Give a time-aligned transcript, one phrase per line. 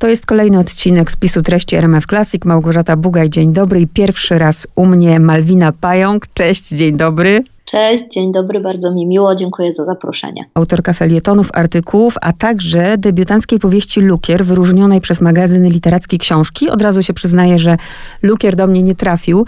[0.00, 2.44] To jest kolejny odcinek spisu treści RMF Classic.
[2.44, 3.80] Małgorzata Bugaj, dzień dobry.
[3.80, 6.24] I pierwszy raz u mnie Malwina Pająk.
[6.34, 7.44] Cześć, dzień dobry.
[7.70, 10.44] Cześć, dzień dobry, bardzo mi miło, dziękuję za zaproszenie.
[10.54, 16.70] Autorka felietonów, artykułów, a także debiutanckiej powieści Lukier, wyróżnionej przez magazyn literacki książki.
[16.70, 17.76] Od razu się przyznaję, że
[18.22, 19.46] Lukier do mnie nie trafił.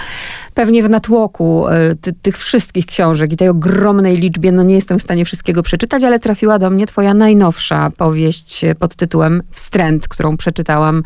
[0.54, 4.98] Pewnie w natłoku y, ty, tych wszystkich książek i tej ogromnej liczbie, no nie jestem
[4.98, 10.36] w stanie wszystkiego przeczytać, ale trafiła do mnie twoja najnowsza powieść pod tytułem Wstręt, którą
[10.36, 11.02] przeczytałam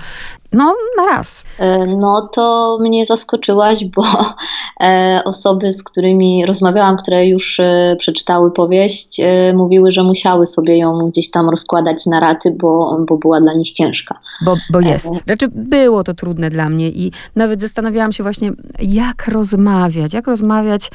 [0.52, 1.44] no, na raz.
[1.58, 4.02] E, no to mnie zaskoczyłaś, bo
[4.80, 9.20] e, osoby, z którymi rozmawiałam, które już e, przeczytały powieść,
[9.54, 13.70] mówiły, że musiały sobie ją gdzieś tam rozkładać na raty, bo, bo była dla nich
[13.70, 14.18] ciężka.
[14.44, 15.08] Bo, bo jest.
[15.24, 20.90] Znaczy, było to trudne dla mnie i nawet zastanawiałam się właśnie, jak rozmawiać, jak rozmawiać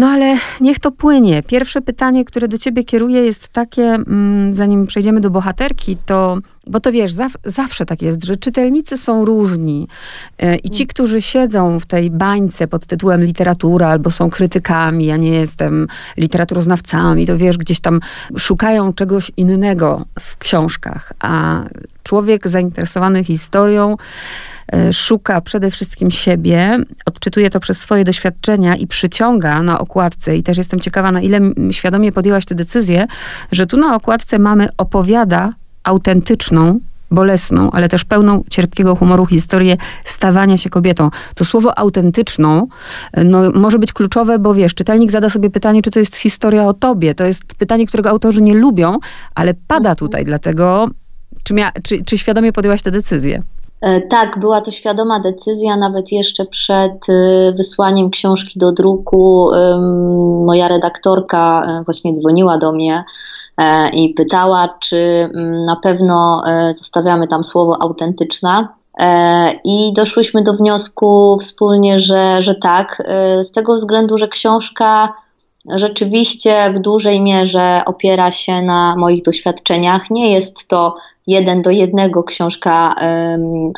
[0.00, 1.42] no ale niech to płynie.
[1.42, 6.38] Pierwsze pytanie, które do ciebie kieruję, jest takie, mm, zanim przejdziemy do bohaterki, to,
[6.70, 9.88] bo to wiesz, zaw, zawsze tak jest, że czytelnicy są różni.
[10.38, 15.16] E, I ci, którzy siedzą w tej bańce pod tytułem literatura, albo są krytykami, ja
[15.16, 18.00] nie jestem literaturoznawcami, to wiesz, gdzieś tam
[18.38, 21.12] szukają czegoś innego w książkach.
[21.20, 21.62] A
[22.02, 23.96] człowiek zainteresowany historią,
[24.72, 30.36] E, szuka przede wszystkim siebie, odczytuje to przez swoje doświadczenia i przyciąga na okładce.
[30.36, 31.40] I też jestem ciekawa, na ile
[31.70, 33.06] świadomie podjęłaś tę decyzję,
[33.52, 35.52] że tu na okładce mamy opowiada
[35.84, 36.78] autentyczną,
[37.10, 41.10] bolesną, ale też pełną cierpkiego humoru historię stawania się kobietą.
[41.34, 42.66] To słowo autentyczną
[43.12, 46.66] e, no, może być kluczowe, bo wiesz, czytelnik zada sobie pytanie, czy to jest historia
[46.66, 47.14] o tobie.
[47.14, 48.96] To jest pytanie, którego autorzy nie lubią,
[49.34, 50.88] ale pada tutaj, dlatego
[51.44, 53.42] czy, mia, czy, czy świadomie podjęłaś tę decyzję?
[53.80, 59.50] E, tak, była to świadoma decyzja, nawet jeszcze przed y, wysłaniem książki do druku.
[60.46, 63.04] Moja redaktorka e, właśnie dzwoniła do mnie e,
[63.92, 64.96] i pytała, czy
[65.34, 68.74] mm, na pewno zostawiamy tam słowo autentyczna.
[69.64, 73.02] I doszłyśmy do wniosku wspólnie, że, że tak,
[73.42, 75.12] z tego względu, że książka
[75.68, 80.10] rzeczywiście w dużej mierze opiera się na moich doświadczeniach.
[80.10, 80.96] Nie jest to
[81.30, 82.94] jeden do jednego książka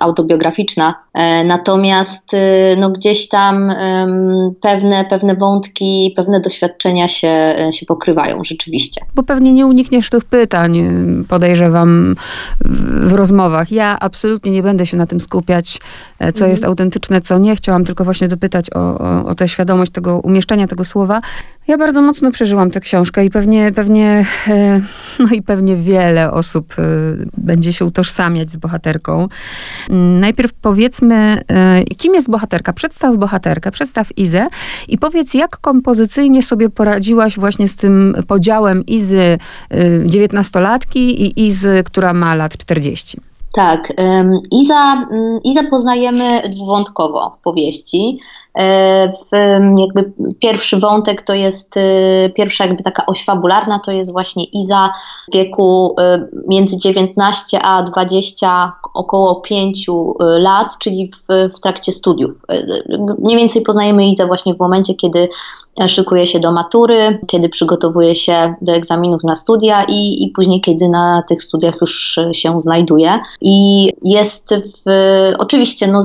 [0.00, 0.94] autobiograficzna.
[1.14, 3.72] E, natomiast y, no, gdzieś tam
[4.60, 9.00] pewne, pewne wątki, pewne doświadczenia się, e, się pokrywają rzeczywiście.
[9.14, 10.78] Bo pewnie nie unikniesz tych pytań,
[11.20, 12.14] y, podejrzewam,
[12.60, 13.72] w, w rozmowach.
[13.72, 15.78] Ja absolutnie nie będę się na tym skupiać,
[16.22, 16.50] co mhm.
[16.50, 17.56] jest autentyczne, co nie.
[17.56, 21.20] Chciałam tylko właśnie dopytać o, o, o tę świadomość tego umieszczenia tego słowa.
[21.68, 24.26] Ja bardzo mocno przeżyłam tę książkę i pewnie, pewnie,
[25.18, 26.74] no i pewnie wiele osób
[27.38, 29.28] będzie się utożsamiać z bohaterką.
[29.90, 32.72] Mm, najpierw powiedzmy, e, kim jest bohaterka?
[32.72, 34.48] Przedstaw bohaterkę, przedstaw Izę
[34.88, 39.38] i powiedz, jak kompozycyjnie sobie poradziłaś właśnie z tym podziałem Izy e,
[40.04, 43.31] dziewiętnastolatki i Izy, która ma lat 40.
[43.52, 43.92] Tak,
[44.50, 48.18] Iza, mm, Izę poznajemy dwuwątkowo w powieści.
[48.58, 49.30] E, w,
[49.78, 54.92] jakby pierwszy wątek to jest, e, pierwsza jakby taka oś fabularna to jest właśnie Iza
[55.30, 59.86] w wieku e, między 19 a 20, około 5
[60.20, 62.32] lat, czyli w, w trakcie studiów.
[63.18, 65.28] Mniej więcej poznajemy Izę właśnie w momencie, kiedy
[65.86, 70.88] szykuje się do matury, kiedy przygotowuje się do egzaminów na studia i, i później, kiedy
[70.88, 73.20] na tych studiach już się znajduje.
[73.40, 74.54] I jest
[74.86, 74.90] w,
[75.38, 76.00] oczywiście no,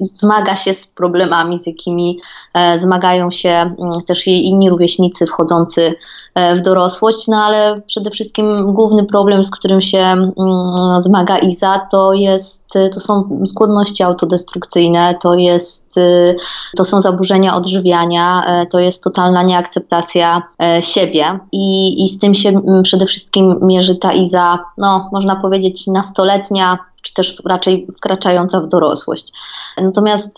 [0.00, 2.20] zmaga się z problemami, z jakimi jakimi
[2.54, 3.76] e, zmagają się mm,
[4.06, 5.94] też jej inni rówieśnicy wchodzący
[6.34, 10.30] e, w dorosłość, no ale przede wszystkim główny problem, z którym się mm,
[10.98, 16.00] zmaga Iza, to, jest, to są skłonności autodestrukcyjne, to, jest,
[16.76, 20.42] to są zaburzenia odżywiania, e, to jest totalna nieakceptacja
[20.80, 21.38] siebie.
[21.52, 26.78] I, i z tym się mm, przede wszystkim mierzy ta Iza, no można powiedzieć nastoletnia,
[27.02, 29.32] czy też raczej wkraczająca w dorosłość.
[29.82, 30.36] Natomiast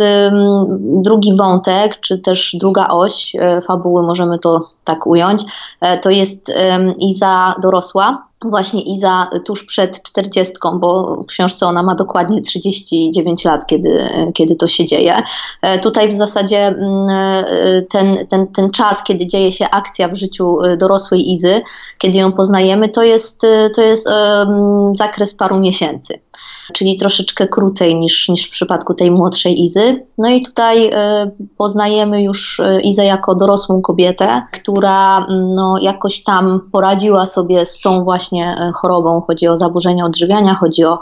[1.03, 5.43] drugi wątek, czy też druga oś e, fabuły, możemy to tak ująć,
[5.81, 6.53] e, to jest
[6.99, 13.67] Iza dorosła, właśnie Iza tuż przed 40, bo w książce ona ma dokładnie 39 lat,
[13.67, 15.23] kiedy, kiedy to się dzieje.
[15.63, 20.15] E, tutaj w zasadzie mm, e, ten, ten, ten czas, kiedy dzieje się akcja w
[20.15, 21.63] życiu e, dorosłej Izy,
[21.99, 23.43] kiedy ją poznajemy, to jest,
[23.75, 24.09] to jest
[24.95, 26.19] zakres paru miesięcy
[26.73, 30.07] czyli troszeczkę krócej niż, niż w przypadku tej młodszej Izy.
[30.19, 30.91] No i tutaj
[31.59, 38.05] poznajemy już Izę jako dorosłą kobietę, która mm, no, jakoś tam poradziła sobie z tą
[38.05, 39.21] właśnie chorobą.
[39.27, 40.99] Chodzi o zaburzenia odżywiania, chodzi o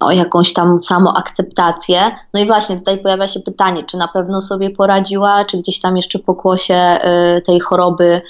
[0.00, 2.16] o jakąś tam samoakceptację.
[2.34, 5.96] No i właśnie tutaj pojawia się pytanie, czy na pewno sobie poradziła, czy gdzieś tam
[5.96, 6.98] jeszcze pokłosie
[7.46, 8.22] tej choroby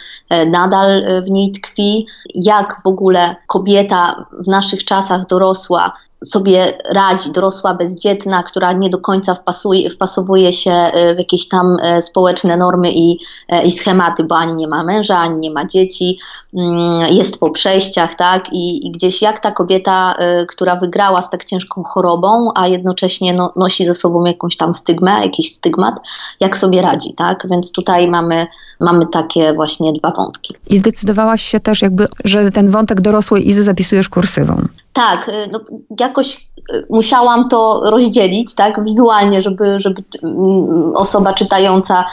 [0.46, 5.92] nadal w niej tkwi, jak w ogóle kobieta w naszych czasach dorosła
[6.24, 12.56] sobie radzi, dorosła bezdzietna, która nie do końca wpasuje, wpasowuje się w jakieś tam społeczne
[12.56, 13.18] normy i,
[13.64, 16.18] i schematy, bo ani nie ma męża, ani nie ma dzieci,
[16.54, 18.52] Mm, jest po przejściach, tak?
[18.52, 20.14] I, I, gdzieś jak ta kobieta,
[20.48, 25.10] która wygrała z tak ciężką chorobą, a jednocześnie no, nosi ze sobą jakąś tam stygmę,
[25.10, 25.94] jakiś stygmat,
[26.40, 27.46] jak sobie radzi, tak?
[27.50, 28.46] Więc tutaj mamy,
[28.80, 30.54] mamy takie właśnie dwa wątki.
[30.70, 34.66] I zdecydowałaś się też jakby, że ten wątek dorosłej Izy zapisujesz kursywą.
[34.94, 35.60] Tak, y, no,
[36.00, 42.04] jakoś y, musiałam to rozdzielić, tak, wizualnie, żeby, żeby mm, osoba czytająca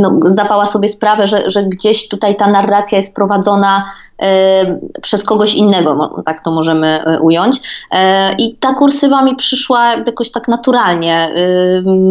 [0.00, 3.84] no, zdawała sobie sprawę, że, że gdzieś tutaj ta narracja jest prowadzona
[5.02, 7.56] przez kogoś innego, tak to możemy ująć.
[8.38, 11.34] I ta kursywa mi przyszła jakoś tak naturalnie.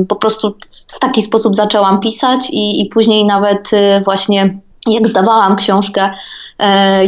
[0.07, 0.56] Po prostu
[0.88, 3.69] w taki sposób zaczęłam pisać i, i później nawet
[4.04, 6.10] właśnie jak zdawałam książkę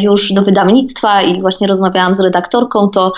[0.02, 3.14] już do wydawnictwa i właśnie rozmawiałam z redaktorką, to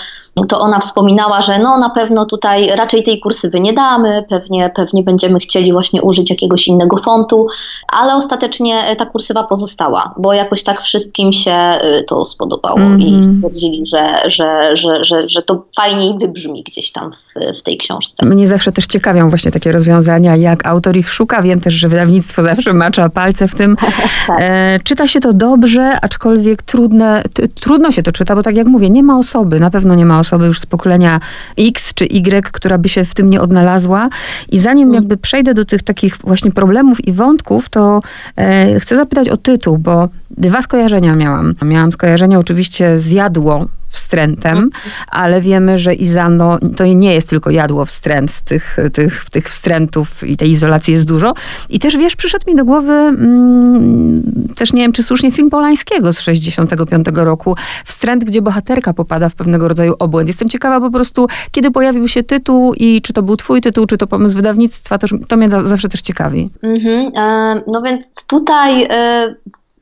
[0.48, 5.02] to ona wspominała, że no na pewno tutaj raczej tej kursywy nie damy, pewnie, pewnie
[5.02, 7.46] będziemy chcieli właśnie użyć jakiegoś innego fontu,
[7.88, 13.02] ale ostatecznie ta kursywa pozostała, bo jakoś tak wszystkim się y, to spodobało mm -hmm.
[13.02, 13.36] i mhm.
[13.36, 18.26] stwierdzili, że, że, że, że, że to fajniej wybrzmi gdzieś tam w, w tej książce.
[18.26, 21.42] Mnie zawsze też ciekawią właśnie takie rozwiązania, jak autor ich szuka.
[21.42, 23.76] Wiem też, że wydawnictwo zawsze macza palce w tym.
[24.26, 24.36] tak.
[24.40, 26.25] e, czyta się to dobrze, aczkolwiek
[26.66, 27.22] trudne,
[27.54, 30.18] trudno się to czyta, bo tak jak mówię, nie ma osoby, na pewno nie ma
[30.18, 31.20] osoby, osoby już z pokolenia
[31.58, 34.08] X czy Y, która by się w tym nie odnalazła.
[34.48, 34.94] I zanim mm.
[34.94, 38.02] jakby przejdę do tych takich właśnie problemów i wątków, to
[38.36, 41.54] e, chcę zapytać o tytuł, bo dwa skojarzenia miałam.
[41.62, 44.70] Miałam skojarzenie oczywiście z jadło wstrętem,
[45.08, 50.36] ale wiemy, że Izano to nie jest tylko jadło wstręt, tych, tych, tych wstrętów i
[50.36, 51.34] tej izolacji jest dużo.
[51.68, 54.22] I też wiesz, przyszedł mi do głowy mm,
[54.56, 59.34] też nie wiem, czy słusznie film Polańskiego z 65 roku, wstręt, gdzie bohaterka popada w
[59.34, 60.28] pewnego rodzaju obłęd.
[60.28, 63.96] Jestem ciekawa po prostu, kiedy pojawił się tytuł i czy to był twój tytuł, czy
[63.96, 66.50] to pomysł wydawnictwa, to, to mnie zawsze też ciekawi.
[66.62, 69.34] Mhm, e, no więc tutaj e,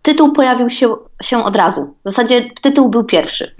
[0.02, 1.94] tytuł pojawił się, się od razu.
[2.04, 3.54] W zasadzie tytuł był pierwszy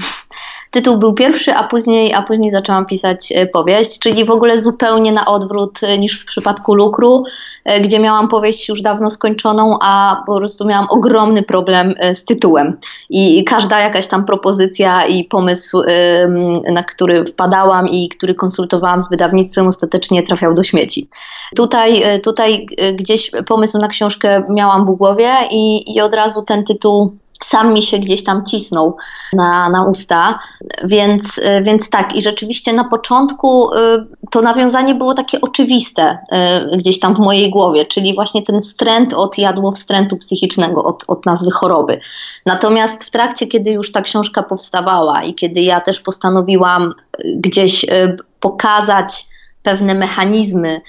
[0.75, 5.13] tytuł był pierwszy, a później, a później zaczęłam pisać e, powieść, czyli w ogóle zupełnie
[5.13, 7.25] na odwrót e, niż w przypadku Lukru,
[7.65, 12.77] e, gdzie miałam powieść już dawno skończoną, a po prostu miałam ogromny problem z tytułem.
[13.11, 15.83] I każda jakaś tam propozycja i pomysł,
[16.73, 21.09] na który wpadałam i który konsultowałam z wydawnictwem, ostatecznie trafiał do śmieci.
[21.57, 27.17] Tutaj, tutaj gdzieś pomysł na książkę miałam w głowie i, i od razu ten tytuł
[27.43, 28.97] sam mi się gdzieś tam cisnął
[29.33, 30.39] na, na usta,
[30.85, 32.17] więc, więc tak.
[32.17, 33.79] I rzeczywiście na początku y,
[34.31, 36.19] to nawiązanie było takie oczywiste
[36.73, 41.05] y, gdzieś tam w mojej głowie, czyli właśnie ten wstręt od jadło wstrętu psychicznego, od,
[41.09, 42.01] od nazwy choroby.
[42.47, 46.95] Natomiast w trakcie, kiedy już ta książka powstawała i kiedy ja też postanowiłam
[47.37, 49.27] gdzieś y, pokazać
[49.63, 50.81] pewne mechanizmy,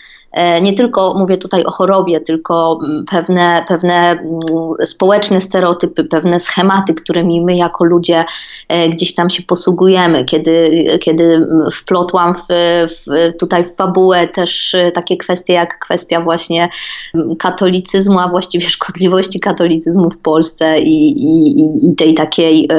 [0.62, 4.40] nie tylko mówię tutaj o chorobie, tylko mm, pewne, pewne mm,
[4.86, 8.26] społeczne stereotypy, pewne schematy, którymi my jako ludzie
[8.68, 10.26] e, gdzieś tam się posługujemy.
[10.26, 12.48] Kiedy, kiedy wplotłam w,
[12.90, 16.70] w, tutaj w fabułę też takie kwestie jak kwestia właśnie
[17.14, 22.70] mm, katolicyzmu, a właściwie szkodliwości katolicyzmu w Polsce i, i, i tej takiej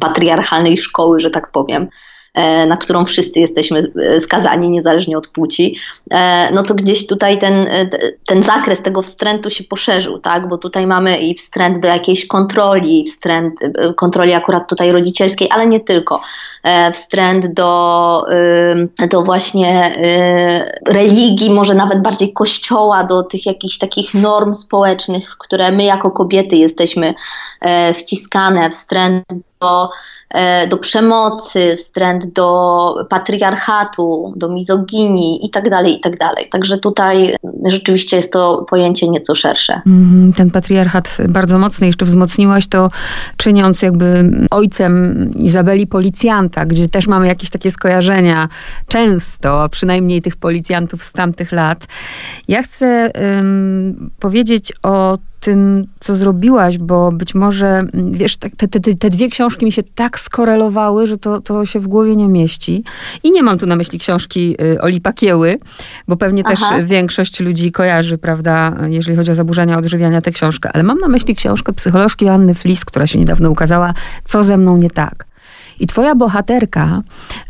[0.00, 1.88] patriarchalnej szkoły, że tak powiem.
[2.38, 3.82] E, na którą wszyscy jesteśmy
[4.20, 5.76] skazani, niezależnie od płci,
[6.10, 7.88] e, no to gdzieś tutaj ten, e,
[8.26, 10.48] ten zakres tego wstrętu się poszerzył, tak?
[10.48, 13.54] bo tutaj mamy i wstręt do jakiejś kontroli, wstręt
[13.96, 16.20] kontroli akurat tutaj rodzicielskiej, ale nie tylko.
[16.92, 18.22] Wstręt do,
[19.10, 19.92] do właśnie
[20.88, 26.10] religii, może nawet bardziej kościoła, do tych jakichś takich norm społecznych, w które my jako
[26.10, 27.14] kobiety jesteśmy
[27.94, 29.24] wciskane, wstręt
[29.60, 29.88] do
[30.30, 36.16] E, do przemocy, wstręt do patriarchatu, do mizoginii itd., tak itd.
[36.18, 39.80] Tak Także tutaj rzeczywiście jest to pojęcie nieco szersze.
[39.86, 42.90] Mhm, ten patriarchat bardzo mocny, jeszcze wzmocniłaś to,
[43.36, 48.48] czyniąc jakby ojcem Izabeli policjanta, gdzie też mamy jakieś takie skojarzenia,
[48.88, 51.86] często, przynajmniej tych policjantów z tamtych lat.
[52.48, 59.10] Ja chcę um, powiedzieć o tym, co zrobiłaś, bo być może, wiesz, te, te, te,
[59.10, 62.84] dwie książki mi się tak skorelowały, że to, to się w głowie nie mieści.
[63.22, 65.58] I nie mam tu na myśli książki y, Oli Pakieły,
[66.08, 66.54] bo pewnie Aha.
[66.54, 70.70] też większość ludzi kojarzy, prawda, jeżeli chodzi o zaburzenia odżywiania, tę książkę.
[70.74, 74.76] Ale mam na myśli książkę psycholożki Anny Flis, która się niedawno ukazała, Co ze mną
[74.76, 75.27] nie tak.
[75.80, 77.02] I twoja bohaterka,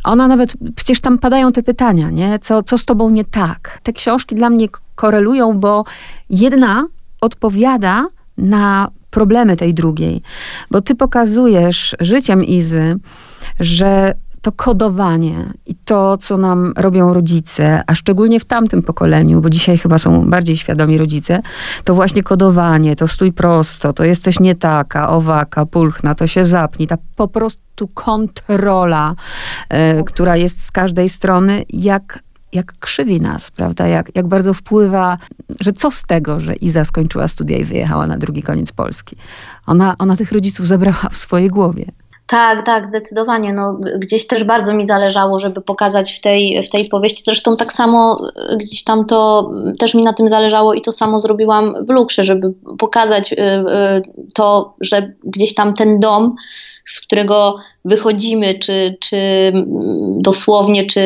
[0.04, 2.38] ona nawet, przecież tam padają te pytania, nie?
[2.38, 3.80] Co, co z tobą nie tak?
[3.82, 5.84] Te książki dla mnie korelują, bo
[6.30, 6.86] jedna
[7.20, 8.06] odpowiada
[8.38, 10.22] na problemy tej drugiej.
[10.70, 12.96] Bo ty pokazujesz życiem Izy,
[13.60, 14.14] że
[14.48, 19.78] to kodowanie i to, co nam robią rodzice, a szczególnie w tamtym pokoleniu, bo dzisiaj
[19.78, 21.42] chyba są bardziej świadomi rodzice,
[21.84, 26.88] to właśnie kodowanie, to stój prosto, to jesteś nie taka, owaka, pulchna, to się zapnij,
[26.88, 29.14] ta po prostu kontrola,
[29.98, 32.18] y, która jest z każdej strony, jak
[32.52, 33.86] jak krzywi nas, prawda?
[33.86, 35.16] Jak, jak bardzo wpływa,
[35.60, 39.16] że co z tego, że Iza skończyła studia i wyjechała na drugi koniec Polski.
[39.66, 41.84] Ona, ona tych rodziców zabrała w swojej głowie.
[42.28, 43.52] Tak, tak, zdecydowanie.
[43.52, 47.22] No, gdzieś też bardzo mi zależało, żeby pokazać w tej, w tej powieści.
[47.22, 51.20] Zresztą tak samo e, gdzieś tam to też mi na tym zależało i to samo
[51.20, 54.02] zrobiłam w Lukrze, żeby pokazać e, e,
[54.34, 56.34] to, że gdzieś tam ten dom,
[56.86, 59.52] z którego wychodzimy, czy, czy
[60.16, 61.00] dosłownie, czy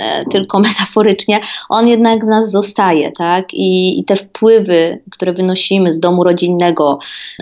[0.00, 3.54] e, tylko metaforycznie, on jednak w nas zostaje, tak?
[3.54, 6.98] I, I, te wpływy, które wynosimy z domu rodzinnego,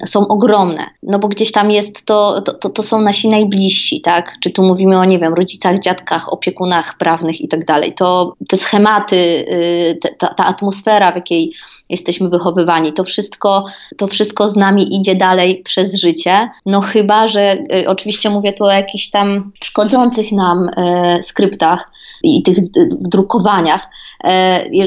[0.06, 0.86] są ogromne.
[1.02, 4.36] No bo gdzieś tam jest to, to, to, są nasi najbliżsi, tak?
[4.42, 7.94] Czy tu mówimy o, nie wiem, rodzicach, dziadkach, opiekunach prawnych i tak dalej.
[7.94, 11.52] To te schematy, y, ta, ta atmosfera, w jakiej
[11.90, 12.92] jesteśmy wychowywani.
[12.92, 13.64] To wszystko,
[13.96, 16.48] to wszystko z nami idzie dalej przez życie.
[16.66, 21.90] No chyba, że y, oczywiście mówię tu o jakichś tam szkodzących nam e, skryptach
[22.22, 22.58] i tych
[22.90, 23.88] drukowaniach,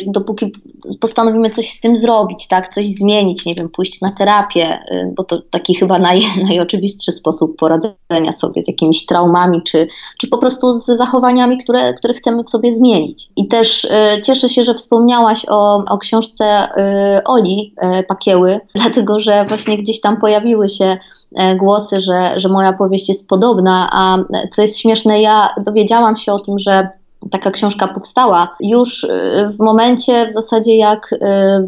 [0.08, 0.54] dopóki
[1.00, 5.24] postanowimy coś z tym zrobić, tak, coś zmienić, nie wiem, pójść na terapię, e, bo
[5.24, 9.88] to taki chyba naj, najoczywistszy sposób poradzenia sobie z jakimiś traumami, czy,
[10.20, 13.30] czy po prostu z zachowaniami, które, które chcemy w sobie zmienić.
[13.36, 19.20] I też e, cieszę się, że wspomniałaś o, o książce e, Oli e, Pakieły, dlatego
[19.20, 20.98] że właśnie gdzieś tam pojawiły się
[21.36, 24.18] E, głosy, że, że moja powieść jest podobna, a
[24.52, 26.90] co jest śmieszne, ja dowiedziałam się o tym, że
[27.30, 31.68] taka książka powstała już e, w momencie w zasadzie jak e,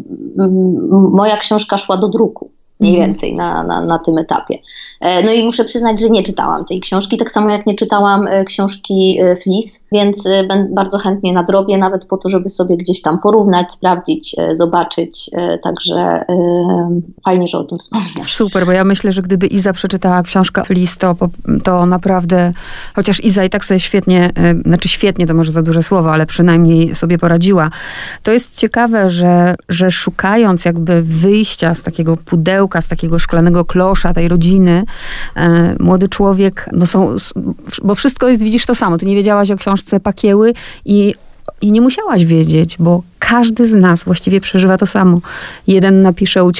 [1.12, 3.12] moja książka szła do druku mniej mhm.
[3.12, 4.58] więcej na, na, na tym etapie.
[5.00, 8.28] E, no i muszę przyznać, że nie czytałam tej książki, tak samo jak nie czytałam
[8.28, 10.24] e, książki e, Flis, więc
[10.70, 15.30] bardzo chętnie nadrobię, nawet po to, żeby sobie gdzieś tam porównać, sprawdzić, zobaczyć.
[15.64, 16.26] Także
[17.26, 18.36] fajnie, że o tym wspomniasz.
[18.36, 21.16] Super, bo ja myślę, że gdyby Iza przeczytała książkę Flis, to,
[21.64, 22.54] to naprawdę,
[22.96, 24.32] chociaż Iza i tak sobie świetnie,
[24.66, 27.70] znaczy świetnie to może za duże słowo, ale przynajmniej sobie poradziła.
[28.24, 34.14] To jest ciekawe, że, że szukając jakby wyjścia z takiego pudełka, z takiego szklanego klosza
[34.14, 34.84] tej rodziny,
[35.36, 37.16] E, młody człowiek, no są,
[37.84, 38.98] bo wszystko jest, widzisz to samo.
[38.98, 40.54] Ty nie wiedziałaś o książce Pakieły
[40.86, 41.16] i
[41.62, 45.20] i nie musiałaś wiedzieć, bo każdy z nas właściwie przeżywa to samo.
[45.68, 46.52] Jeden napisze o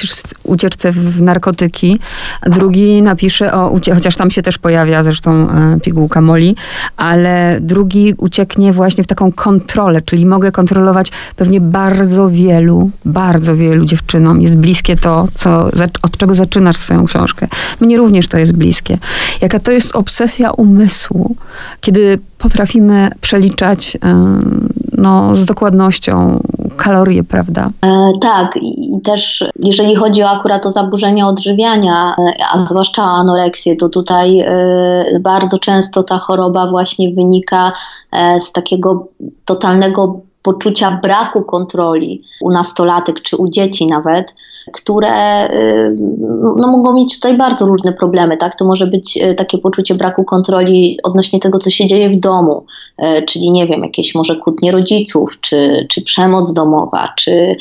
[0.42, 1.98] ucieczce w narkotyki,
[2.46, 6.56] drugi napisze o ucieczce, chociaż tam się też pojawia zresztą e, pigułka Moli,
[6.96, 13.84] ale drugi ucieknie właśnie w taką kontrolę, czyli mogę kontrolować pewnie bardzo wielu, bardzo wielu
[13.84, 14.42] dziewczynom.
[14.42, 15.70] Jest bliskie to, co,
[16.02, 17.48] od czego zaczynasz swoją książkę.
[17.80, 18.98] Mnie również to jest bliskie.
[19.40, 21.36] Jaka to jest obsesja umysłu,
[21.80, 23.98] kiedy potrafimy przeliczać
[24.98, 26.40] no, z dokładnością
[26.76, 27.70] kalorie, prawda?
[27.82, 33.76] E, tak, i też jeżeli chodzi o akurat o zaburzenia odżywiania, e, a zwłaszcza anoreksję,
[33.76, 37.72] to tutaj e, bardzo często ta choroba właśnie wynika
[38.12, 39.06] e, z takiego
[39.44, 44.34] totalnego poczucia braku kontroli u nastolatek czy u dzieci nawet
[44.72, 45.96] które y,
[46.56, 48.36] no, mogą mieć tutaj bardzo różne problemy.
[48.36, 48.58] Tak?
[48.58, 52.66] To może być y, takie poczucie braku kontroli odnośnie tego, co się dzieje w domu,
[52.98, 57.56] y, czyli nie wiem, jakieś może kłótnie rodziców, czy, czy przemoc domowa, czy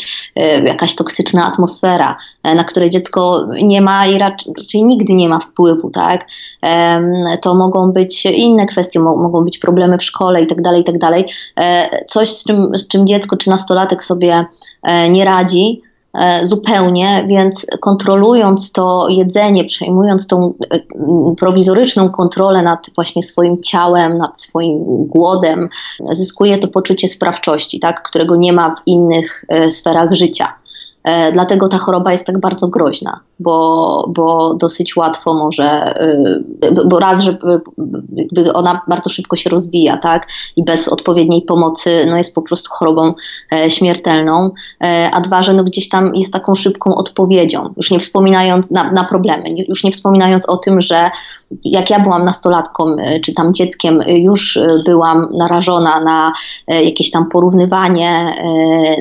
[0.63, 5.89] jakaś toksyczna atmosfera, na które dziecko nie ma i raczej nigdy nie ma wpływu.
[5.89, 6.27] Tak?
[7.41, 11.00] To mogą być inne kwestie, mogą być problemy w szkole itd., tak itd.
[11.00, 11.25] Tak
[11.57, 14.45] e, coś, z czym, z czym dziecko czy nastolatek sobie
[14.83, 15.81] e, nie radzi,
[16.43, 20.79] zupełnie, więc kontrolując to jedzenie, przejmując tą e,
[21.38, 25.70] prowizoryczną kontrolę nad właśnie swoim ciałem, nad swoim głodem,
[26.12, 30.53] zyskuje to poczucie sprawczości, tak, którego nie ma w innych e, sferach życia.
[31.03, 36.31] E, dlatego ta choroba jest tak bardzo groźna, bo, bo dosyć łatwo może, e,
[36.85, 37.38] bo raz, że
[38.53, 40.27] ona bardzo szybko się rozwija, tak?
[40.55, 43.13] I bez odpowiedniej pomocy no jest po prostu chorobą
[43.53, 44.51] e, śmiertelną,
[45.12, 49.03] a dwa, że no gdzieś tam jest taką szybką odpowiedzią, już nie wspominając na, na
[49.03, 51.12] problemy, już nie wspominając o tym, że
[51.63, 56.33] jak ja byłam nastolatką czy tam dzieckiem, już byłam narażona na
[56.67, 58.35] jakieś tam porównywanie,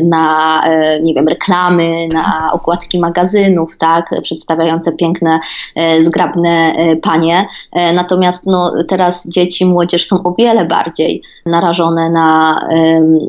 [0.03, 0.63] na
[1.03, 5.41] nie wiem, reklamy, na okładki magazynów, tak, przedstawiające piękne,
[5.75, 7.47] e, zgrabne e, panie.
[7.73, 12.59] E, natomiast no, teraz dzieci, młodzież są o wiele bardziej narażone na,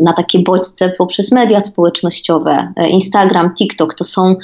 [0.02, 2.74] na takie bodźce poprzez media społecznościowe.
[2.90, 4.36] Instagram, TikTok to są,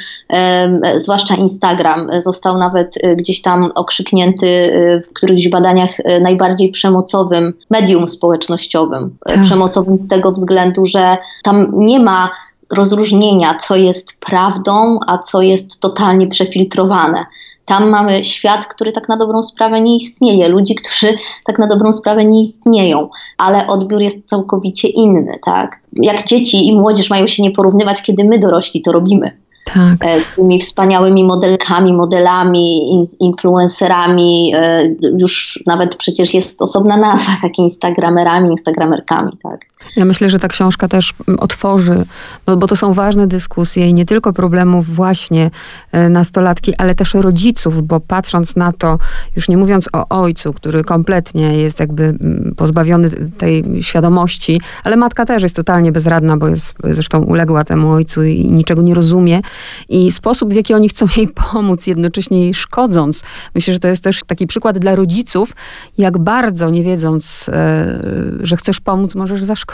[0.96, 4.72] zwłaszcza Instagram, został nawet gdzieś tam okrzyknięty
[5.06, 5.90] w którychś badaniach
[6.22, 9.18] najbardziej przemocowym medium społecznościowym.
[9.28, 9.42] Tak.
[9.42, 12.30] Przemocowym z tego względu, że tam nie ma
[12.72, 17.26] rozróżnienia, co jest prawdą, a co jest totalnie przefiltrowane.
[17.66, 21.94] Tam mamy świat, który tak na dobrą sprawę nie istnieje, ludzi, którzy tak na dobrą
[21.94, 25.80] sprawę nie istnieją, ale odbiór jest całkowicie inny, tak?
[25.94, 29.32] Jak dzieci i młodzież mają się nie porównywać, kiedy my dorośli to robimy
[29.74, 30.10] tak.
[30.10, 34.54] E, z tymi wspaniałymi modelkami, modelami, influencerami.
[34.56, 39.32] E, już nawet przecież jest osobna nazwa, tak instagramerami, instagramerkami.
[39.44, 39.60] Tak.
[39.96, 42.06] Ja myślę, że ta książka też otworzy,
[42.46, 45.52] bo, bo to są ważne dyskusje i nie tylko problemów właśnie
[45.92, 48.98] e, nastolatki, ale też rodziców, bo patrząc na to,
[49.36, 52.18] już nie mówiąc o ojcu, który kompletnie jest jakby
[52.58, 58.24] pozbawiony tej świadomości, ale matka też jest totalnie bezradna, bo jest zresztą uległa temu ojcu
[58.24, 59.42] i niczego nie rozumie
[59.90, 63.24] i sposób, w jaki oni chcą jej pomóc, jednocześnie jej szkodząc.
[63.56, 65.56] Myślę, że to jest też taki przykład dla rodziców,
[65.98, 68.00] jak bardzo nie wiedząc, e,
[68.42, 69.69] że chcesz pomóc, możesz zaszkodzić.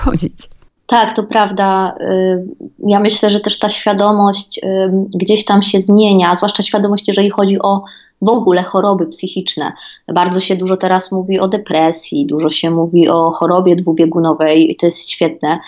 [0.88, 1.96] Tak, to prawda.
[2.02, 2.46] Y,
[2.88, 7.62] ja myślę, że też ta świadomość y, gdzieś tam się zmienia, zwłaszcza świadomość, jeżeli chodzi
[7.62, 7.84] o
[8.22, 9.72] w ogóle choroby psychiczne.
[10.14, 14.86] Bardzo się dużo teraz mówi o depresji, dużo się mówi o chorobie dwubiegunowej i to
[14.86, 15.60] jest świetne.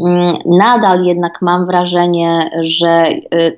[0.00, 3.56] Mm, nadal jednak mam wrażenie, że y,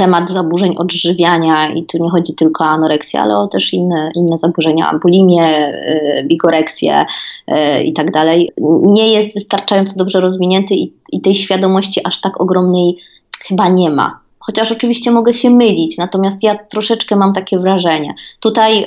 [0.00, 4.36] temat zaburzeń odżywiania i tu nie chodzi tylko o anoreksję, ale o też inne, inne
[4.36, 5.72] zaburzenia, bulimię,
[6.18, 7.06] y, bigoreksję
[7.48, 8.52] y, i tak dalej,
[8.82, 12.98] nie jest wystarczająco dobrze rozwinięty i, i tej świadomości aż tak ogromnej
[13.40, 14.20] chyba nie ma.
[14.42, 18.14] Chociaż oczywiście mogę się mylić, natomiast ja troszeczkę mam takie wrażenie.
[18.40, 18.86] Tutaj y,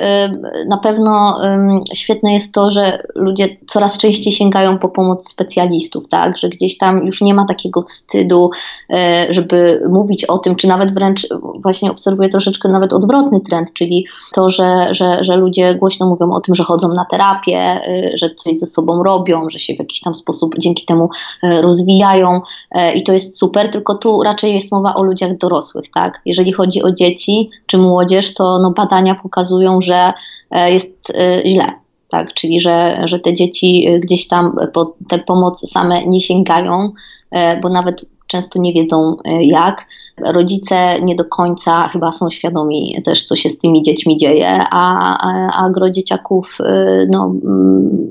[0.67, 1.39] na pewno
[1.91, 6.37] y, świetne jest to, że ludzie coraz częściej sięgają po pomoc specjalistów, tak?
[6.37, 8.49] Że gdzieś tam już nie ma takiego wstydu,
[8.89, 8.95] y,
[9.29, 11.27] żeby mówić o tym, czy nawet wręcz
[11.63, 16.41] właśnie obserwuję troszeczkę nawet odwrotny trend, czyli to, że, że, że ludzie głośno mówią o
[16.41, 17.81] tym, że chodzą na terapię,
[18.13, 21.09] że coś ze sobą robią, że się w jakiś tam sposób dzięki temu
[21.43, 22.41] rozwijają
[22.95, 26.21] i to jest super, tylko tu raczej jest mowa o ludziach dorosłych, tak?
[26.25, 30.13] Jeżeli chodzi o dzieci czy młodzież, to no, badania pokazują, że
[30.51, 31.71] e, jest e, źle.
[32.09, 36.91] Tak, czyli że, że te dzieci gdzieś tam po tę pomoc same nie sięgają,
[37.31, 39.87] e, bo nawet często nie wiedzą jak.
[40.25, 45.17] Rodzice nie do końca chyba są świadomi też, co się z tymi dziećmi dzieje, a,
[45.17, 46.57] a, a gro dzieciaków
[47.09, 48.07] no, mm,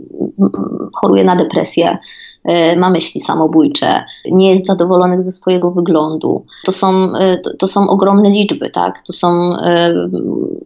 [0.93, 1.99] choruje na depresję, E,
[2.77, 6.45] ma myśli samobójcze, nie jest zadowolonych ze swojego wyglądu.
[6.65, 9.03] To są, e, to są ogromne liczby, tak?
[9.07, 9.95] To są e,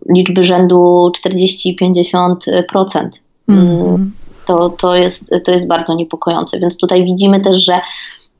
[0.08, 3.08] liczby rzędu 40-50%.
[3.48, 4.12] Mm.
[4.46, 6.60] To, to, jest, to jest bardzo niepokojące.
[6.60, 7.80] Więc tutaj widzimy też, że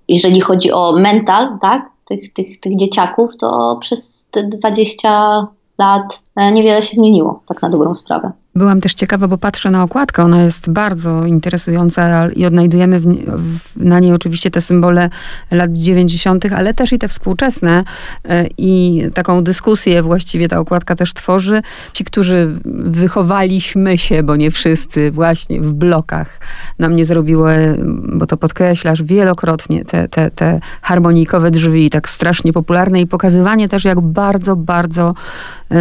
[0.09, 5.47] jeżeli chodzi o mental, tak, tych, tych, tych dzieciaków, to przez te 20
[5.79, 6.21] lat
[6.53, 8.33] niewiele się zmieniło, tak na dobrą sprawę.
[8.57, 13.59] Byłam też ciekawa, bo patrzę na okładkę, ona jest bardzo interesująca i odnajdujemy w, w,
[13.77, 15.11] na niej oczywiście te symbole
[15.51, 17.85] lat 90., ale też i te współczesne
[18.25, 21.63] e, i taką dyskusję właściwie ta okładka też tworzy.
[21.93, 26.41] Ci, którzy wychowaliśmy się, bo nie wszyscy, właśnie w blokach,
[26.79, 27.79] nam nie zrobiły,
[28.13, 33.85] bo to podkreślasz wielokrotnie, te, te, te harmonijkowe drzwi, tak strasznie popularne i pokazywanie też,
[33.85, 35.15] jak bardzo, bardzo,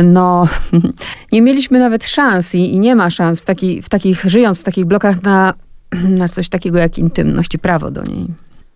[0.03, 0.47] no,
[1.31, 4.63] nie mieliśmy nawet szans i i, nie ma szans w, taki, w takich, żyjąc w
[4.63, 5.54] takich blokach na,
[6.19, 8.28] na coś takiego jak intymność i prawo do niej.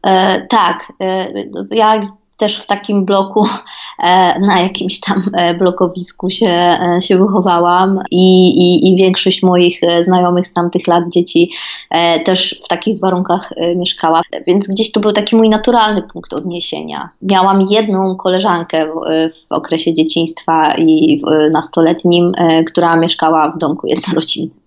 [0.07, 0.93] E, tak.
[1.01, 1.27] E,
[1.71, 2.01] ja
[2.39, 3.45] też w takim bloku,
[3.99, 9.81] e, na jakimś tam e, blokowisku się, e, się wychowałam i, i, i większość moich
[10.01, 11.51] znajomych z tamtych lat dzieci
[12.25, 17.09] też w takich warunkach mieszkała, więc gdzieś to był taki mój naturalny punkt odniesienia.
[17.21, 18.91] Miałam jedną koleżankę w,
[19.49, 21.21] w okresie dzieciństwa i
[21.51, 22.31] nastoletnim,
[22.67, 24.58] która mieszkała w domku jednorodzinnym.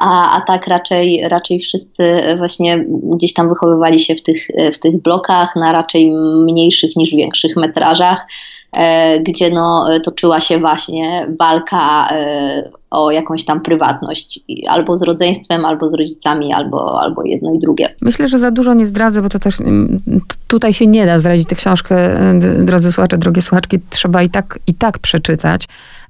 [0.00, 5.02] A, a tak raczej, raczej wszyscy właśnie gdzieś tam wychowywali się w tych, w tych
[5.02, 6.12] blokach na raczej
[6.46, 8.26] mniejszych niż większych metrażach,
[8.72, 15.64] e, gdzie no, toczyła się właśnie walka e, o jakąś tam prywatność, albo z rodzeństwem,
[15.64, 17.94] albo z rodzicami, albo, albo jedno i drugie.
[18.02, 20.00] Myślę, że za dużo nie zdradzę, bo to też mm,
[20.48, 22.18] tutaj się nie da zdradzić tę książkę,
[22.64, 25.66] drodzy słuchacze, drogie słuchaczki, trzeba i tak, i tak przeczytać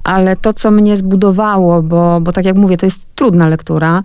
[0.07, 4.03] ale to, co mnie zbudowało, bo, bo tak jak mówię, to jest trudna lektura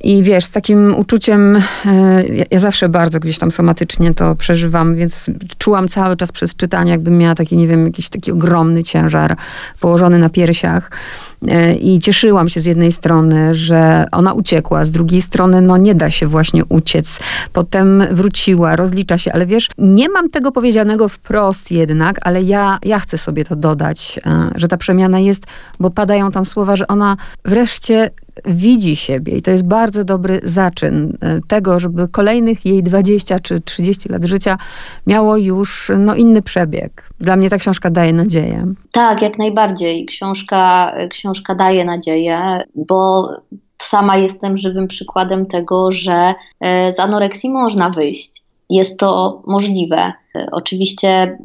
[0.00, 4.94] i wiesz, z takim uczuciem, e, ja, ja zawsze bardzo gdzieś tam somatycznie to przeżywam,
[4.94, 9.36] więc czułam cały czas przez czytanie, jakbym miała taki, nie wiem, jakiś taki ogromny ciężar
[9.80, 10.90] położony na piersiach.
[11.48, 15.94] E, I cieszyłam się z jednej strony, że ona uciekła, z drugiej strony, no nie
[15.94, 17.20] da się właśnie uciec.
[17.52, 22.98] Potem wróciła, rozlicza się, ale wiesz, nie mam tego powiedzianego wprost jednak, ale ja, ja
[22.98, 25.46] chcę sobie to dodać, e, że ta przemiana jest,
[25.80, 28.10] bo padają tam słowa, że ona wreszcie
[28.44, 33.60] widzi siebie i to jest bardzo dobry zaczyn e, tego, żeby kolejnych jej 20 czy
[33.60, 34.58] 30 lat życia
[35.06, 37.08] miało już no, inny przebieg.
[37.20, 38.66] Dla mnie ta książka daje nadzieję.
[38.92, 40.06] Tak, jak najbardziej.
[40.06, 43.28] Książka, książka daje nadzieję, bo
[43.82, 48.45] sama jestem żywym przykładem tego, że e, z anoreksji można wyjść.
[48.70, 50.12] Jest to możliwe.
[50.52, 51.38] Oczywiście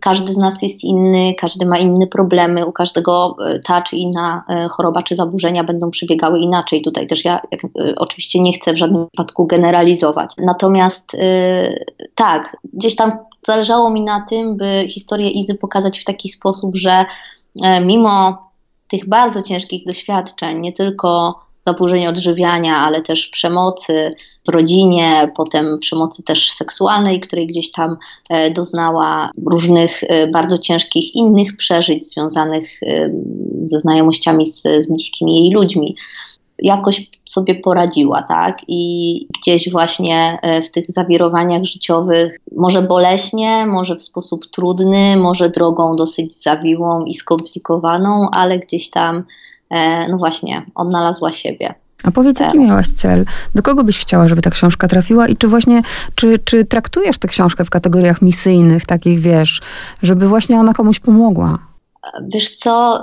[0.00, 4.44] każdy z nas jest inny, każdy ma inne problemy, u każdego e, ta czy inna
[4.48, 6.82] e, choroba czy zaburzenia będą przebiegały inaczej.
[6.82, 10.34] Tutaj też ja jak, e, oczywiście nie chcę w żadnym wypadku generalizować.
[10.38, 11.12] Natomiast
[12.14, 13.12] tak, gdzieś tam
[13.46, 17.04] zależało mi na tym, by historię Izy pokazać w taki sposób, że
[17.84, 18.38] mimo
[18.88, 24.14] tych bardzo ciężkich doświadczeń, nie tylko zaburzeń odżywiania, ale też przemocy
[24.48, 27.96] w rodzinie, potem przemocy też seksualnej, której gdzieś tam
[28.30, 33.10] e, doznała różnych e, bardzo ciężkich innych przeżyć związanych e,
[33.64, 35.96] ze znajomościami z, z bliskimi jej ludźmi
[36.62, 38.58] jakoś sobie poradziła, tak?
[38.68, 45.96] I gdzieś właśnie w tych zawirowaniach życiowych, może boleśnie, może w sposób trudny, może drogą
[45.96, 49.24] dosyć zawiłą i skomplikowaną, ale gdzieś tam
[50.10, 51.74] no właśnie, odnalazła siebie.
[52.04, 53.24] A powiedz, jaki miałaś cel?
[53.54, 55.82] Do kogo byś chciała, żeby ta książka trafiła i czy właśnie,
[56.14, 59.60] czy, czy traktujesz tę książkę w kategoriach misyjnych, takich wiesz,
[60.02, 61.58] żeby właśnie ona komuś pomogła?
[62.34, 63.00] Wiesz co,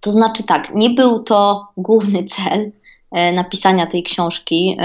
[0.00, 2.72] to znaczy tak, nie był to główny cel
[3.12, 4.76] e, napisania tej książki.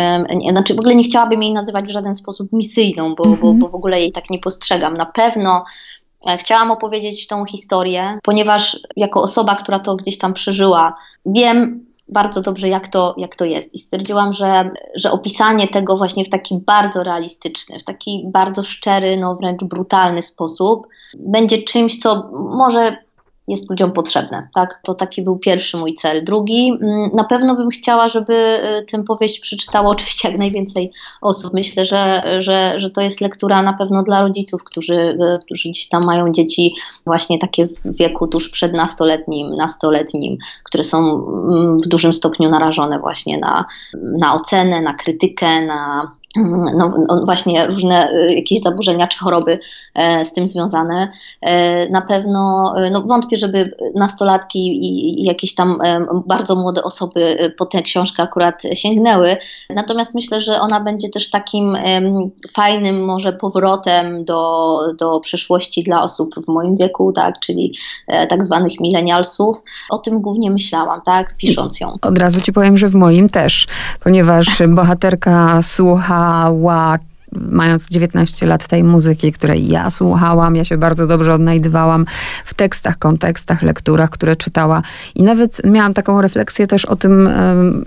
[0.52, 3.41] Znaczy w ogóle nie chciałabym jej nazywać w żaden sposób misyjną, bo, mhm.
[3.41, 4.98] bo, bo w ogóle jej tak nie postrzegam.
[4.98, 5.90] Na pewno E,
[6.40, 12.70] chciałam opowiedzieć tą historię, ponieważ jako osoba, która to gdzieś tam przeżyła, wiem bardzo dobrze,
[12.70, 13.74] jak to, jak to jest.
[13.74, 19.18] I stwierdziłam, że, że opisanie tego właśnie w taki bardzo realistyczny, w taki bardzo szczery,
[19.18, 20.88] no wręcz brutalny sposób
[21.20, 22.98] będzie czymś, co może
[23.52, 24.48] jest ludziom potrzebne.
[24.54, 24.80] Tak?
[24.84, 26.26] To taki był pierwszy mój cel.
[26.26, 31.54] Drugi, mm, na pewno bym chciała, żeby y, tę powieść przeczytało oczywiście jak najwięcej osób.
[31.54, 35.90] Myślę, że, że, że to jest lektura na pewno dla rodziców, którzy, y, którzy gdzieś
[35.90, 41.88] tam mają dzieci właśnie takie w wieku tuż przed nastoletnim, nastoletnim, które są mm, w
[41.88, 48.34] dużym stopniu narażone właśnie na, na ocenę, na krytykę, na no, no, właśnie różne y,
[48.34, 49.60] jakieś zaburzenia czy choroby
[49.94, 51.12] e, z tym związane.
[51.41, 55.80] E, na pewno e, no, wątpię, żeby nastolatki i jakieś tam
[56.26, 59.38] bardzo młode osoby po tę książkę akurat sięgnęły.
[59.70, 61.78] Natomiast myślę, że ona będzie też takim
[62.56, 67.78] fajnym może powrotem do, do przeszłości dla osób w moim wieku, tak, czyli
[68.30, 69.58] tak zwanych milenialsów.
[69.89, 71.96] O tym głównie myślałam, tak, pisząc ją.
[72.02, 73.67] Od razu ci powiem, że w moim też,
[74.04, 77.00] ponieważ bohaterka słucha słuchała,
[77.32, 80.56] mając 19 lat, tej muzyki, której ja słuchałam.
[80.56, 82.06] Ja się bardzo dobrze odnajdywałam
[82.46, 84.82] w tekstach, kontekstach, lekturach, które czytała.
[85.16, 87.30] I nawet miałam taką refleksję też o tym,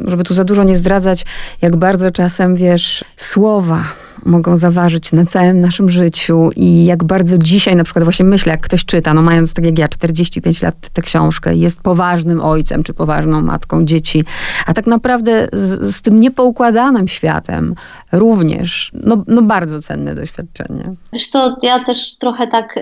[0.06, 1.26] żeby tu za dużo nie zdradzać,
[1.62, 3.84] jak bardzo czasem, wiesz, słowa
[4.24, 8.60] mogą zaważyć na całym naszym życiu i jak bardzo dzisiaj na przykład właśnie myślę, jak
[8.60, 12.94] ktoś czyta, no mając tak jak ja 45 lat tę książkę, jest poważnym ojcem czy
[12.94, 14.24] poważną matką dzieci,
[14.66, 17.74] a tak naprawdę z, z tym niepoukładanym światem
[18.12, 20.84] również, no, no bardzo cenne doświadczenie.
[21.12, 22.74] Wiesz co, ja też trochę tak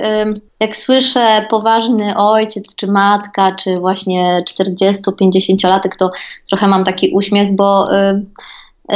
[0.61, 6.11] jak słyszę poważny ojciec, czy matka, czy właśnie 40-50 latek, to
[6.51, 7.89] trochę mam taki uśmiech, bo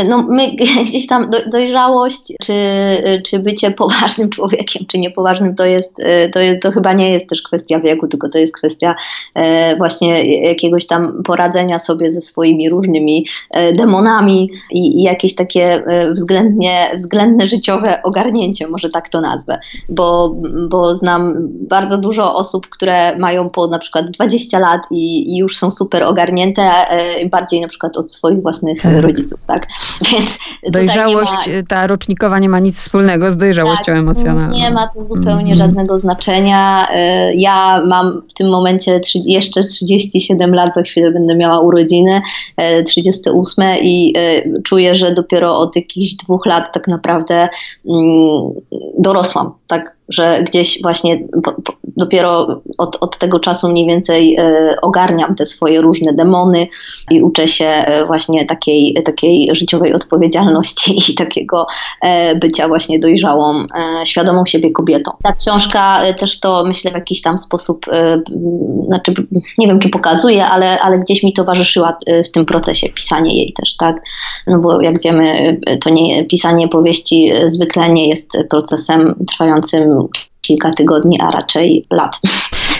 [0.04, 0.50] no my
[0.88, 2.54] gdzieś tam dojrzałość, czy,
[3.24, 5.96] czy bycie poważnym człowiekiem, czy niepoważnym, to jest,
[6.32, 8.94] to jest, to chyba nie jest też kwestia wieku, tylko to jest kwestia
[9.78, 13.26] właśnie jakiegoś tam poradzenia sobie ze swoimi różnymi
[13.76, 20.36] demonami i, i jakieś takie względnie, względne życiowe ogarnięcie, może tak to nazwę, bo,
[20.68, 21.34] bo znam
[21.68, 26.02] bardzo dużo osób, które mają po na przykład 20 lat i, i już są super
[26.02, 29.02] ogarnięte, e, bardziej na przykład od swoich własnych tak.
[29.02, 29.66] rodziców, tak?
[30.12, 30.38] Więc
[30.72, 31.62] Dojrzałość, ma...
[31.68, 34.56] ta rocznikowa nie ma nic wspólnego z dojrzałością tak, emocjonalną.
[34.56, 35.58] Nie ma to zupełnie mm.
[35.58, 36.88] żadnego znaczenia.
[36.90, 42.22] E, ja mam w tym momencie jeszcze 37 lat, za chwilę będę miała urodziny,
[42.86, 44.14] 38 e, i
[44.64, 47.48] czuję, że dopiero od jakichś dwóch lat tak naprawdę
[47.88, 48.50] mm,
[48.98, 54.76] dorosłam, tak że gdzieś właśnie po, po, dopiero od, od tego czasu mniej więcej e,
[54.82, 56.66] ogarniam te swoje różne demony
[57.10, 61.66] i uczę się e, właśnie takiej, takiej życiowej odpowiedzialności i takiego
[62.02, 63.66] e, bycia właśnie dojrzałą,
[64.04, 65.10] świadomą siebie kobietą.
[65.22, 67.86] Ta książka też to myślę w jakiś tam sposób,
[68.86, 69.14] znaczy
[69.58, 73.76] nie wiem czy pokazuje, ale, ale gdzieś mi towarzyszyła w tym procesie pisanie jej też,
[73.76, 73.96] tak?
[74.46, 80.08] No bo jak wiemy, to nie, pisanie powieści zwykle nie jest procesem trwającym
[80.46, 82.20] kilka tygodni, a raczej lat.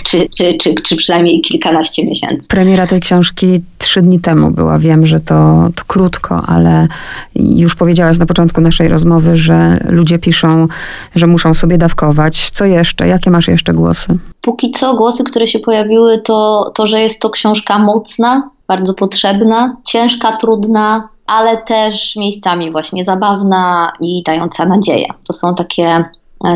[0.05, 2.49] Czy, czy, czy, czy przynajmniej kilkanaście miesięcy.
[2.49, 4.79] Premiera tej książki trzy dni temu była.
[4.79, 6.89] Wiem, że to, to krótko, ale
[7.37, 10.69] już powiedziałaś na początku naszej rozmowy, że ludzie piszą,
[11.15, 12.51] że muszą sobie dawkować.
[12.51, 13.09] Co jeszcze?
[13.09, 14.19] Jakie masz jeszcze głosy?
[14.41, 19.77] Póki co głosy, które się pojawiły, to, to że jest to książka mocna, bardzo potrzebna,
[19.85, 25.07] ciężka, trudna, ale też miejscami właśnie zabawna i dająca nadzieję.
[25.27, 26.05] To są takie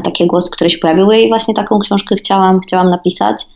[0.05, 3.47] takie głosy, które się pojawiły i właśnie taką książkę chciałam, chciałam napisać.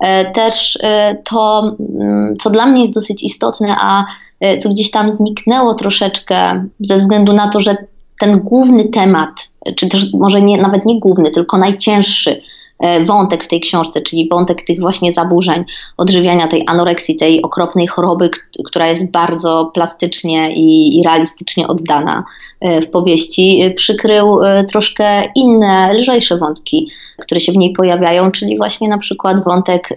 [0.00, 4.04] E, też e, to, mm, co dla mnie jest dosyć istotne, a
[4.60, 7.76] co gdzieś tam zniknęło troszeczkę ze względu na to, że
[8.20, 9.30] ten główny temat,
[9.76, 12.53] czy też może nie, nawet nie główny, tylko najcięższy, E,
[13.06, 15.64] wątek w tej książce, czyli wątek tych właśnie zaburzeń,
[15.96, 18.30] odżywiania tej anoreksji, tej okropnej choroby,
[18.64, 22.24] która jest bardzo plastycznie i, i realistycznie oddana
[22.60, 24.38] e, w powieści, e, przykrył
[24.70, 29.88] troszkę inne, lżejsze wątki, które się w niej pojawiają, czyli właśnie na przykład wątek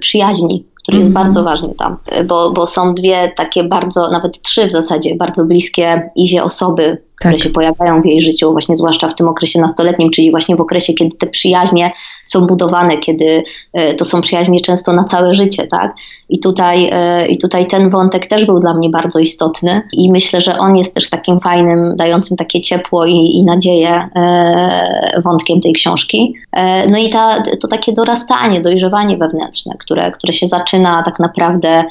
[0.00, 1.24] przyjaźni, który jest mm -hmm.
[1.24, 6.10] bardzo ważny tam, bo, bo są dwie takie bardzo, nawet trzy w zasadzie, bardzo bliskie
[6.16, 7.42] Izie osoby, które tak.
[7.42, 10.94] się pojawiają w jej życiu, właśnie zwłaszcza w tym okresie nastoletnim, czyli właśnie w okresie,
[10.94, 11.92] kiedy te przyjaźnie
[12.24, 15.94] są budowane, kiedy e, to są przyjaźnie często na całe życie, tak?
[16.28, 20.40] I tutaj, e, I tutaj ten wątek też był dla mnie bardzo istotny i myślę,
[20.40, 25.72] że on jest też takim fajnym, dającym takie ciepło i, i nadzieję e, wątkiem tej
[25.72, 26.34] książki.
[26.88, 31.84] No i ta, to takie dorastanie, dojrzewanie wewnętrzne, które, które się zaczyna tak naprawdę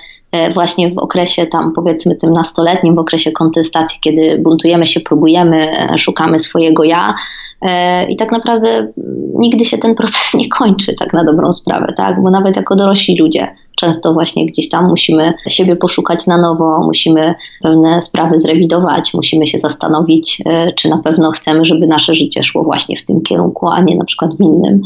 [0.54, 5.98] właśnie w okresie tam powiedzmy tym nastoletnim, w okresie kontestacji, kiedy buntujemy się, próbujemy, e,
[5.98, 7.16] szukamy swojego ja
[7.62, 8.88] e, i tak naprawdę
[9.34, 13.18] nigdy się ten proces nie kończy tak na dobrą sprawę, tak, bo nawet jako dorośli
[13.18, 19.48] ludzie często właśnie gdzieś tam musimy siebie poszukać na nowo, musimy pewne sprawy zrewidować, musimy
[19.48, 23.68] się zastanowić, e, czy na pewno chcemy, żeby nasze życie szło właśnie w tym kierunku,
[23.68, 24.82] a nie na przykład w innym.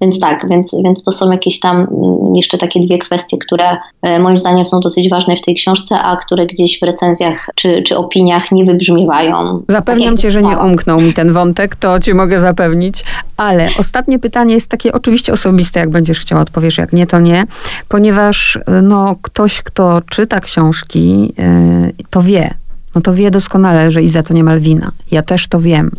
[0.00, 4.18] Więc tak, więc, więc to są jakieś tam mm, jeszcze takie dwie kwestie, które e,
[4.18, 7.96] moim zdaniem są dosyć ważne w tej książce, a które gdzieś w recenzjach czy, czy
[7.96, 9.62] opiniach nie wybrzmiewają.
[9.68, 13.04] Zapewniam cię, że nie umknął mi ten wątek, to ci mogę zapewnić,
[13.36, 17.46] ale ostatnie pytanie jest takie oczywiście osobiste, jak będziesz chciała odpowiesz, jak nie, to nie,
[17.88, 22.54] ponieważ ponieważ no, ktoś, kto czyta książki, y, to wie.
[22.94, 24.92] No to wie doskonale, że Iza to nie Malwina.
[25.10, 25.90] Ja też to wiem.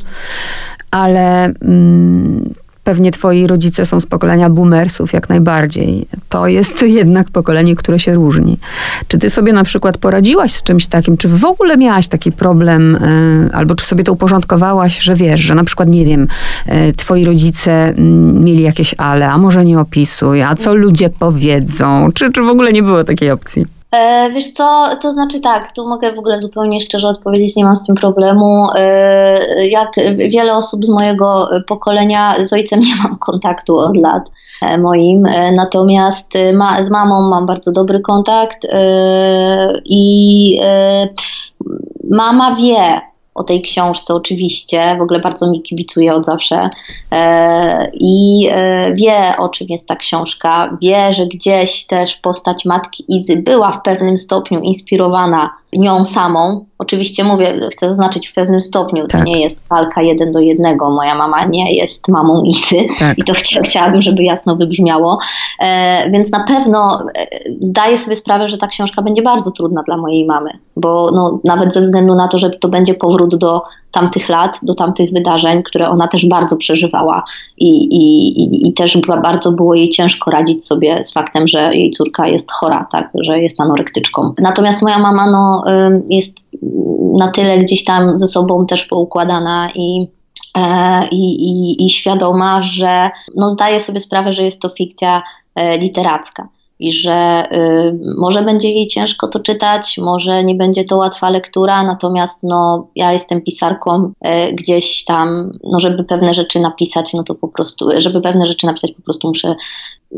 [0.91, 6.07] Ale mm, Pewnie twoi rodzice są z pokolenia boomersów, jak najbardziej.
[6.29, 8.57] To jest jednak pokolenie, które się różni.
[9.07, 11.17] Czy ty sobie na przykład poradziłaś z czymś takim?
[11.17, 15.55] Czy w ogóle miałaś taki problem, e, albo czy sobie to uporządkowałaś, że wiesz, że
[15.55, 16.27] na przykład, nie wiem,
[16.65, 22.09] e, twoi rodzice mm, mieli jakieś ale, a może nie opisuj, a co ludzie powiedzą?
[22.13, 23.65] Czy, czy w ogóle nie było takiej opcji?
[23.93, 27.77] E, wiesz co, to znaczy tak, tu mogę w ogóle zupełnie szczerze odpowiedzieć, nie mam
[27.77, 28.67] z tym problemu.
[28.75, 29.89] E, jak
[30.29, 34.23] wiele osób z mojego pokolenia, z ojcem nie mam kontaktu od lat
[34.61, 38.67] e, moim, natomiast ma, z mamą mam bardzo dobry kontakt
[39.85, 40.59] i
[42.11, 43.01] mama wie,
[43.35, 46.69] o tej książce oczywiście, w ogóle bardzo mi kibicuje od zawsze.
[47.11, 53.05] E, i e, wie o czym jest ta książka, wie, że gdzieś też postać matki
[53.07, 56.65] Izy była w pewnym stopniu inspirowana nią samą.
[56.77, 59.21] Oczywiście mówię, chcę zaznaczyć w pewnym stopniu, Tak.
[59.21, 60.89] to nie jest walka jeden do jednego.
[60.89, 63.17] Moja mama nie jest mamą Isy Tak.
[63.17, 65.19] i to chcia, chciałabym, żeby jasno wybrzmiało.
[65.59, 67.27] E, więc na pewno e,
[67.61, 71.73] zdaję sobie sprawę, że ta książka będzie bardzo trudna dla mojej mamy, bo no, nawet
[71.73, 75.89] ze względu na to, że to będzie powrót do tamtych lat, do tamtych wydarzeń, które
[75.89, 77.23] ona też bardzo przeżywała
[77.57, 82.27] i, i, i, też bardzo było jej ciężko radzić sobie z faktem, że jej córka
[82.27, 84.33] jest chora, tak, że jest anorektyczką.
[84.37, 85.63] Natomiast moja mama no,
[86.09, 86.37] jest
[87.17, 90.07] na tyle gdzieś tam ze sobą też poukładana i
[90.57, 95.23] e, i, i, i świadoma, że no zdaje sobie sprawę, że jest to fikcja
[95.55, 96.47] e, literacka
[96.79, 101.83] i że y, może będzie jej ciężko to czytać, może nie będzie to łatwa lektura,
[101.83, 107.35] natomiast no, ja jestem pisarką e, gdzieś tam, no żeby pewne rzeczy napisać, no to
[107.35, 109.55] po prostu, żeby pewne rzeczy napisać, po prostu muszę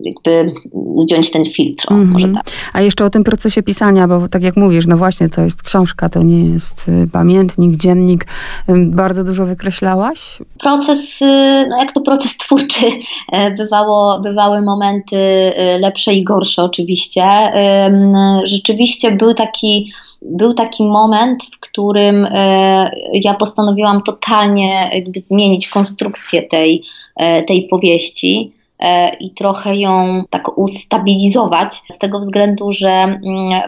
[0.04, 0.54] jakby
[0.98, 2.12] zdjąć ten filtr, o, Mhm.
[2.12, 2.44] może tak.
[2.74, 6.10] A jeszcze o tym procesie pisania, bo tak jak mówisz, no właśnie, to jest książka,
[6.10, 8.26] to nie jest y, pamiętnik, dziennik.
[8.86, 10.38] Bardzo dużo wykreślałaś?
[10.60, 11.26] Proces, y,
[11.70, 12.86] no jak to proces twórczy,
[13.32, 17.24] e, bywało, bywały momenty y, lepsze i gorsze oczywiście.
[18.44, 26.84] Rzeczywiście był taki, był taki moment, w którym e, ja postanowiłam totalnie zmienić konstrukcję tej,
[27.16, 28.52] e, tej powieści
[29.20, 33.20] i trochę ją tak ustabilizować, z tego względu, że mm,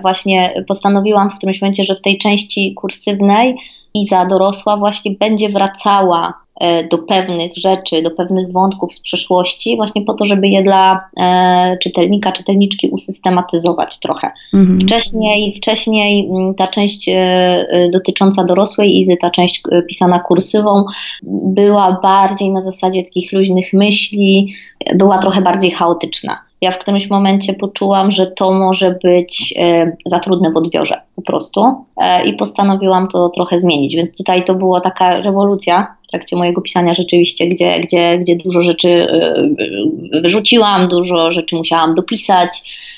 [0.01, 3.57] właśnie postanowiłam w którymś momencie, że w tej części kursywnej
[3.93, 6.46] Iza dorosła właśnie będzie wracała e,
[6.91, 11.77] do pewnych rzeczy, do pewnych wątków z przeszłości, właśnie po to, żeby je dla e,
[11.83, 14.31] czytelnika, czytelniczki usystematyzować trochę.
[14.53, 14.79] Mhm.
[14.79, 20.85] Wcześniej, wcześniej mm, ta część e, e, dotycząca dorosłej Izy, ta część e, pisana kursywą,
[21.23, 24.53] była bardziej na zasadzie takich luźnych myśli,
[24.85, 26.46] e, była trochę bardziej chaotyczna.
[26.61, 31.21] Ja w którymś momencie poczułam, że to może być e, za trudne w odbiorze po
[31.21, 31.63] prostu
[31.97, 33.95] e, i postanowiłam to trochę zmienić.
[33.95, 38.61] Więc tutaj to była taka rewolucja w trakcie mojego pisania rzeczywiście, gdzie, gdzie, gdzie dużo
[38.61, 42.49] rzeczy e, wyrzuciłam, dużo rzeczy musiałam dopisać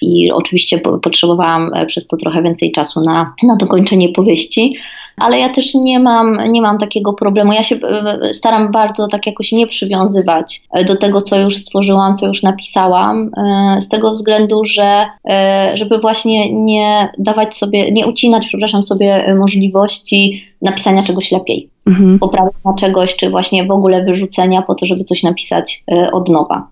[0.01, 4.75] i oczywiście po, potrzebowałam przez to trochę więcej czasu na, na dokończenie powieści.
[5.19, 7.53] Ale ja też nie mam, nie mam takiego problemu.
[7.53, 12.15] Ja się e, staram bardzo tak jakoś nie przywiązywać e, do tego, co już stworzyłam,
[12.15, 18.07] co już napisałam, e, z tego względu, że e, żeby właśnie nie dawać sobie, nie
[18.07, 22.19] ucinać, przepraszam, sobie e, możliwości napisania czegoś lepiej, Mhm.
[22.19, 26.67] poprawienia czegoś, czy właśnie w ogóle wyrzucenia po to, żeby coś napisać e, od nowa.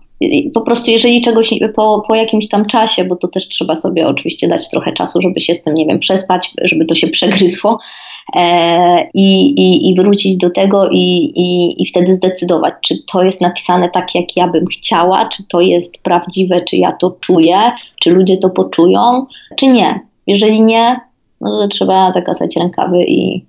[0.54, 4.48] Po prostu, jeżeli czegoś po, po jakimś tam czasie, bo to też trzeba sobie oczywiście
[4.48, 7.78] dać trochę czasu, żeby się z tym, nie wiem, przespać, żeby to się przegryzło
[8.36, 13.88] e, i, i, wrócić do tego i, i, i wtedy zdecydować, czy to jest napisane
[13.88, 17.58] tak, jak ja bym chciała, czy to jest prawdziwe, czy ja to czuję,
[18.00, 19.26] czy ludzie to poczują,
[19.56, 20.00] czy nie.
[20.26, 21.00] Jeżeli nie,
[21.40, 23.44] no to trzeba zakasać rękawy i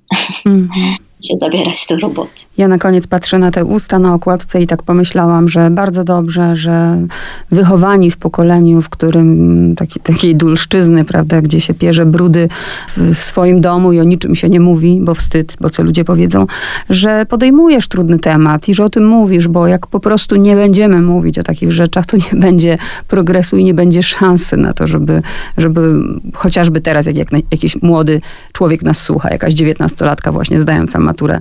[0.45, 0.95] Mhm.
[1.23, 2.31] Się zabierać do roboty.
[2.57, 6.55] Ja na koniec patrzę na te usta na okładce i tak pomyślałam, że bardzo dobrze,
[6.55, 7.07] że
[7.51, 12.49] wychowani w pokoleniu, w którym taki, takiej dulszczyzny, prawda, gdzie się pierze brudy
[12.97, 16.47] w, swoim domu i o niczym się nie mówi, bo wstyd, bo co ludzie powiedzą,
[16.89, 21.01] że podejmujesz trudny temat i że o tym mówisz, bo jak po prostu nie będziemy
[21.01, 22.77] mówić o takich rzeczach, to nie będzie
[23.07, 25.21] progresu i nie będzie szansy na to, żeby,
[25.57, 25.93] żeby
[26.33, 31.39] chociażby teraz, jak, jak jakiś młody człowiek nas słucha, jakaś dziewiętnastolatka właśnie zdająca maturę,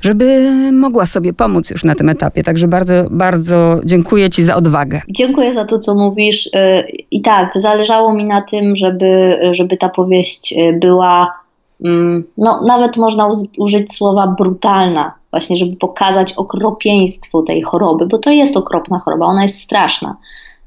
[0.00, 2.42] żeby mogła sobie pomóc już na tym etapie.
[2.42, 5.00] Także bardzo, bardzo dziękuję Ci za odwagę.
[5.08, 6.46] Dziękuję za to, co mówisz.
[6.46, 6.50] Y,
[7.10, 11.34] I tak, zależało mi na tym, żeby, żeby ta powieść y, była,
[11.84, 18.30] mm, no nawet można użyć słowa brutalna, właśnie, żeby pokazać okropieństwo tej choroby, bo to
[18.30, 20.16] jest okropna choroba, ona jest straszna.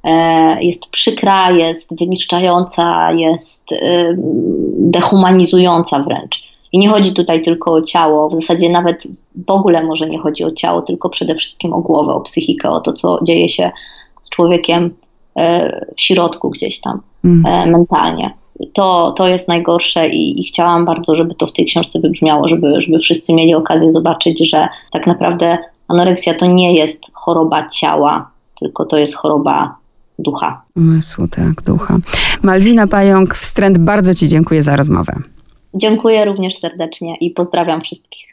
[0.04, 4.18] E, Jest przykra, jest wyniszczająca, jest y,
[4.78, 6.51] dehumanizująca wręcz.
[6.72, 9.04] I nie chodzi tutaj tylko o ciało, w zasadzie nawet
[9.48, 12.80] w ogóle może nie chodzi o ciało, tylko przede wszystkim o głowę, o psychikę, o
[12.80, 13.72] to, co dzieje się
[14.20, 14.90] z człowiekiem
[15.36, 17.46] e, w środku gdzieś tam Mm.
[17.46, 18.34] e, mentalnie.
[18.74, 22.82] To, to jest najgorsze i, i chciałam bardzo, żeby to w tej książce wybrzmiało, żeby,
[22.82, 25.58] żeby wszyscy mieli okazję zobaczyć, że tak naprawdę
[25.88, 29.76] anoreksja to nie jest choroba ciała, tylko to jest choroba
[30.20, 30.62] ducha.
[30.76, 31.98] Umysłu, tak, ducha.
[32.44, 35.14] Malwina Pająk, wstręt, bardzo Ci dziękuję za rozmowę.
[35.74, 38.28] Dziękuję również serdecznie i pozdrawiam wszystkich.